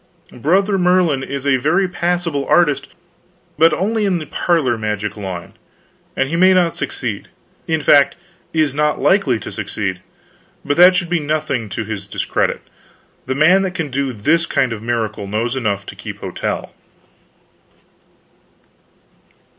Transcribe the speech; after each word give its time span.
Brother 0.33 0.79
Merlin 0.79 1.21
is 1.23 1.45
a 1.45 1.57
very 1.57 1.87
passable 1.87 2.47
artist, 2.47 2.87
but 3.59 3.71
only 3.71 4.03
in 4.07 4.17
the 4.17 4.25
parlor 4.25 4.75
magic 4.75 5.15
line, 5.15 5.53
and 6.17 6.27
he 6.27 6.35
may 6.35 6.55
not 6.55 6.75
succeed; 6.75 7.27
in 7.67 7.83
fact, 7.83 8.15
is 8.51 8.73
not 8.73 8.99
likely 8.99 9.37
to 9.37 9.51
succeed. 9.51 10.01
But 10.65 10.77
that 10.77 10.95
should 10.95 11.11
be 11.11 11.19
nothing 11.19 11.69
to 11.69 11.85
his 11.85 12.07
discredit; 12.07 12.61
the 13.27 13.35
man 13.35 13.61
that 13.61 13.75
can 13.75 13.89
do 13.91 14.11
this 14.11 14.47
kind 14.47 14.73
of 14.73 14.81
miracle 14.81 15.27
knows 15.27 15.55
enough 15.55 15.85
to 15.85 15.95
keep 15.95 16.17
hotel." 16.21 16.73